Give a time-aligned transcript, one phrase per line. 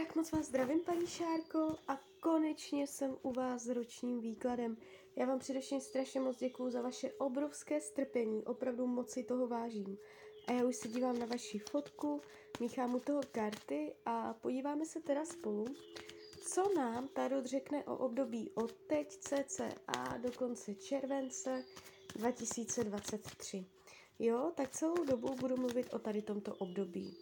[0.00, 4.76] Tak moc vás zdravím, paní Šárko, a konečně jsem u vás s ročním výkladem.
[5.16, 9.98] Já vám především strašně moc děkuju za vaše obrovské strpení, opravdu moc si toho vážím.
[10.48, 12.20] A já už se dívám na vaši fotku,
[12.60, 15.64] míchám u toho karty a podíváme se teda spolu,
[16.42, 19.68] co nám Tarot řekne o období od teď cca
[20.18, 21.64] do konce července
[22.16, 23.66] 2023.
[24.18, 27.16] Jo, tak celou dobu budu mluvit o tady tomto období.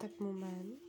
[0.00, 0.88] Tak moment.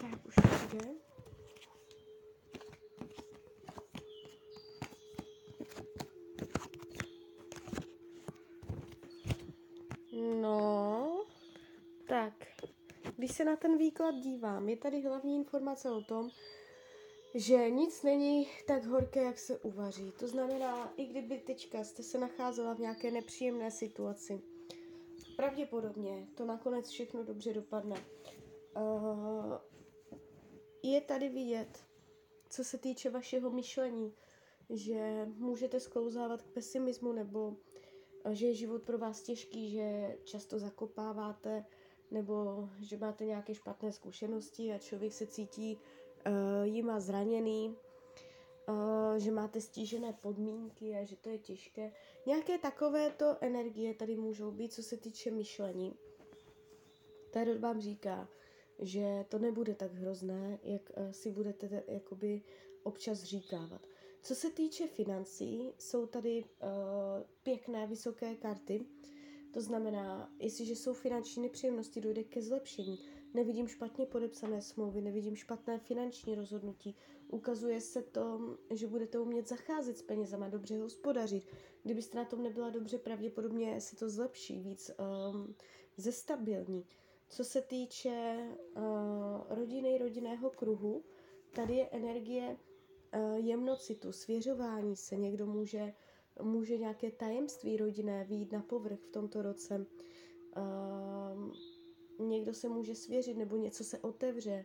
[0.00, 0.88] Tak už to jde.
[10.40, 11.24] No,
[12.08, 12.32] tak,
[13.24, 16.30] když se na ten výklad dívám, je tady hlavní informace o tom,
[17.34, 20.12] že nic není tak horké, jak se uvaří.
[20.18, 24.40] To znamená, i kdyby teďka jste se nacházela v nějaké nepříjemné situaci,
[25.36, 27.96] pravděpodobně to nakonec všechno dobře dopadne.
[28.76, 29.52] Uh,
[30.82, 31.84] je tady vidět,
[32.50, 34.14] co se týče vašeho myšlení,
[34.70, 37.56] že můžete sklouzávat k pesimismu nebo
[38.24, 41.64] eh, že je život pro vás těžký, že často zakopáváte
[42.10, 45.78] nebo že máte nějaké špatné zkušenosti a člověk se cítí
[46.26, 47.76] uh, jima zraněný,
[48.68, 51.92] uh, že máte stížené podmínky a že to je těžké.
[52.26, 55.94] Nějaké takovéto energie tady můžou být, co se týče myšlení.
[57.30, 58.28] Tarot vám říká,
[58.78, 62.42] že to nebude tak hrozné, jak uh, si budete te, jakoby
[62.82, 63.86] občas říkávat.
[64.22, 66.68] Co se týče financí, jsou tady uh,
[67.42, 68.86] pěkné vysoké karty.
[69.54, 72.98] To znamená, jestliže jsou finanční nepříjemnosti, dojde ke zlepšení.
[73.34, 76.96] Nevidím špatně podepsané smlouvy, nevidím špatné finanční rozhodnutí.
[77.28, 81.46] Ukazuje se to, že budete umět zacházet s penězama, dobře hospodařit.
[81.82, 84.90] Kdybyste na tom nebyla dobře, pravděpodobně se to zlepší, víc
[85.34, 85.54] um,
[85.96, 86.86] zestabilní.
[87.28, 88.82] Co se týče uh,
[89.48, 91.04] rodiny, rodinného kruhu,
[91.52, 92.56] tady je energie
[93.16, 95.16] uh, jemnocitu, svěřování se.
[95.16, 95.94] Někdo může,
[96.42, 99.86] může nějaké tajemství rodinné výjít na povrch v tomto roce.
[100.56, 104.64] Uh, někdo se může svěřit nebo něco se otevře.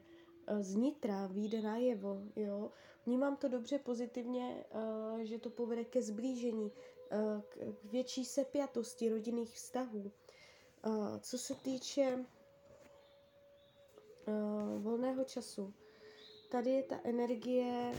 [0.52, 2.22] Uh, znitra vyjde najevo.
[2.36, 2.72] Jo?
[3.06, 4.66] Vnímám to dobře pozitivně,
[5.14, 10.12] uh, že to povede ke zblížení, uh, k, větší sepjatosti rodinných vztahů.
[11.20, 12.26] Co se týče
[14.78, 15.74] volného času.
[16.50, 17.94] Tady je ta energie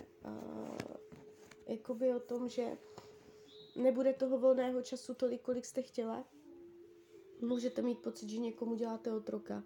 [1.71, 2.79] jakoby o tom, že
[3.77, 6.29] nebude toho volného času tolik, kolik jste chtěla.
[7.41, 9.65] Můžete mít pocit, že někomu děláte otroka,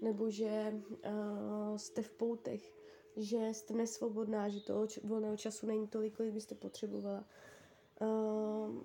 [0.00, 2.74] nebo že uh, jste v poutech,
[3.16, 7.24] že jste nesvobodná, že toho č- volného času není tolik, kolik byste potřebovala.
[8.00, 8.82] Uh,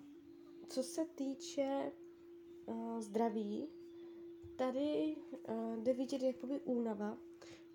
[0.69, 1.91] co se týče
[2.65, 3.69] uh, zdraví,
[4.55, 5.15] tady
[5.49, 7.17] uh, jde vidět jakoby únava.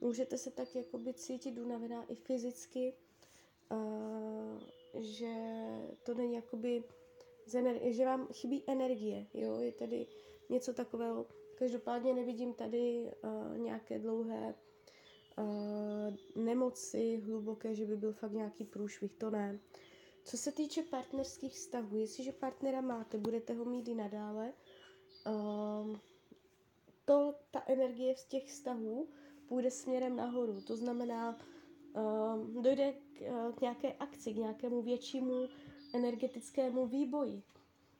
[0.00, 2.94] Můžete se tak jakoby cítit unavená i fyzicky,
[3.72, 4.62] uh,
[4.96, 5.34] že
[6.02, 6.84] to není jakoby,
[7.46, 10.06] ener- že vám chybí energie, jo, je tady
[10.48, 11.26] něco takového.
[11.58, 14.54] Každopádně nevidím tady uh, nějaké dlouhé
[15.38, 19.58] uh, nemoci hluboké, že by byl fakt nějaký průšvih, to ne.
[20.24, 24.52] Co se týče partnerských vztahů, jestliže partnera máte, budete ho mít i nadále.
[25.26, 25.96] Uh,
[27.04, 29.08] to, ta energie z těch vztahů
[29.48, 30.60] půjde směrem nahoru.
[30.60, 31.38] To znamená,
[32.60, 35.48] dojde k, uh, k nějaké akci, k nějakému většímu
[35.94, 37.42] energetickému výboji.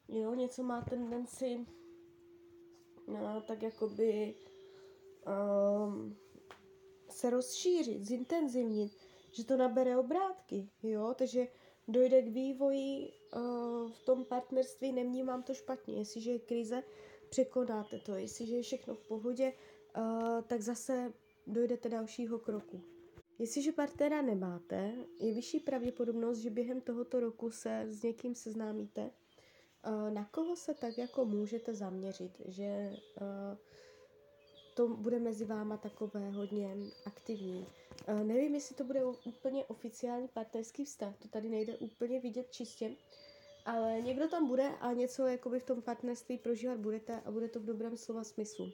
[0.09, 1.66] Jo, něco má tendenci
[3.06, 4.34] no, tak jakoby
[5.27, 6.16] um,
[7.10, 8.93] se rozšířit, zintenzivnit,
[9.32, 11.49] že to nabere obrátky, jo, takže
[11.88, 16.82] dojde k vývoji uh, v tom partnerství, nemnímám to špatně, jestliže je krize,
[17.29, 18.14] překonáte to.
[18.14, 19.52] Jestliže je všechno v pohodě,
[19.97, 21.12] uh, tak zase
[21.47, 22.81] dojdete dalšího kroku.
[23.38, 29.10] Jestliže partnera nemáte, je vyšší pravděpodobnost, že během tohoto roku se s někým seznámíte.
[29.86, 33.58] Uh, na koho se tak jako můžete zaměřit, že uh,
[34.75, 36.76] to bude mezi váma takové hodně
[37.06, 37.66] aktivní.
[38.08, 42.90] Uh, nevím, jestli to bude úplně oficiální partnerský vztah, to tady nejde úplně vidět čistě,
[43.64, 47.60] ale někdo tam bude a něco jakoby v tom partnerství prožívat budete a bude to
[47.60, 48.72] v dobrém slova smyslu.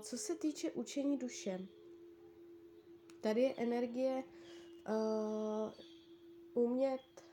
[0.00, 1.66] Co se týče učení duše,
[3.20, 4.24] tady je energie
[4.88, 5.72] uh,
[6.54, 7.24] umět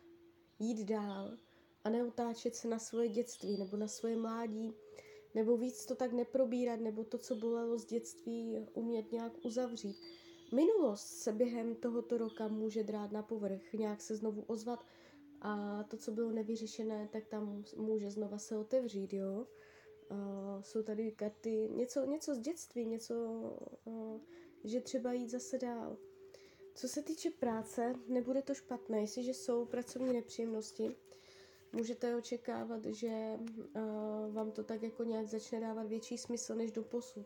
[0.60, 1.38] jít dál,
[1.84, 4.74] a neutáčet se na svoje dětství nebo na svoje mládí,
[5.36, 9.98] nebo víc to tak neprobírat, nebo to, co bolelo z dětství, umět nějak uzavřít.
[10.54, 14.86] Minulost se během tohoto roka může drát na povrch, nějak se znovu ozvat
[15.42, 19.48] a to, co bylo nevyřešené, tak tam může znova se otevřít, jo.
[20.12, 23.16] Uh, jsou tady karty, něco, něco z dětství, něco,
[23.86, 24.22] uh,
[24.64, 25.98] že třeba jít zase dál.
[26.76, 30.96] Co se týče práce, nebude to špatné, jestliže jsou pracovní nepříjemnosti,
[31.74, 36.84] můžete očekávat, že uh, vám to tak jako nějak začne dávat větší smysl než do
[36.84, 37.26] posud.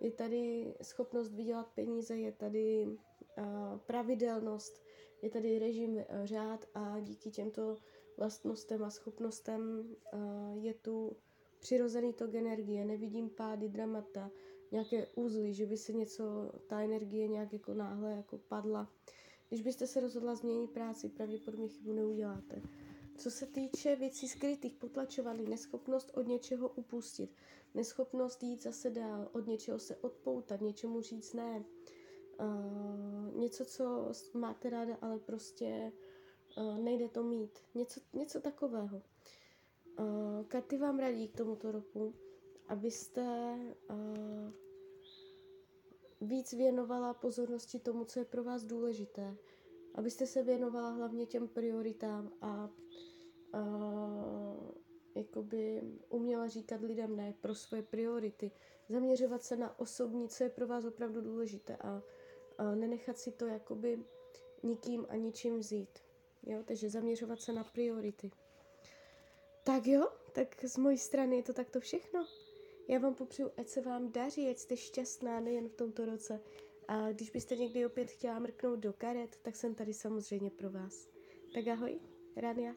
[0.00, 4.82] Je tady schopnost vydělat peníze, je tady uh, pravidelnost,
[5.22, 7.76] je tady režim, uh, řád a díky těmto
[8.16, 9.88] vlastnostem a schopnostem
[10.54, 11.16] je tu
[11.58, 14.30] přirozený tok energie, nevidím pády, dramata,
[14.72, 18.92] nějaké úzly, že by se něco, ta energie nějak jako náhle jako padla.
[19.48, 22.62] Když byste se rozhodla změnit práci, pravděpodobně chybu neuděláte.
[23.16, 27.30] Co se týče věcí skrytých, potlačovaných, neschopnost od něčeho upustit,
[27.74, 31.64] neschopnost jít zase dál, od něčeho se odpoutat, něčemu říct ne,
[32.40, 35.92] uh, něco, co máte ráda, ale prostě
[36.58, 39.02] uh, nejde to mít, něco, něco takového.
[39.98, 42.14] Uh, karty vám radí k tomuto roku,
[42.70, 43.56] abyste
[43.90, 44.52] uh,
[46.20, 49.36] víc věnovala pozornosti tomu, co je pro vás důležité.
[49.94, 52.70] Abyste se věnovala hlavně těm prioritám a
[53.54, 54.70] uh,
[55.14, 58.50] jakoby uměla říkat lidem ne pro svoje priority.
[58.88, 62.02] Zaměřovat se na osobní, co je pro vás opravdu důležité a,
[62.58, 64.04] a nenechat si to jakoby
[64.62, 65.98] nikým a ničím vzít.
[66.46, 66.62] Jo?
[66.64, 68.30] Takže zaměřovat se na priority.
[69.64, 72.26] Tak jo, tak z mojí strany je to takto všechno.
[72.90, 76.40] Já vám popřeju, ať se vám daří, ať jste šťastná nejen v tomto roce.
[76.88, 81.08] A když byste někdy opět chtěla mrknout do karet, tak jsem tady samozřejmě pro vás.
[81.54, 82.00] Tak ahoj,
[82.36, 82.74] Rania.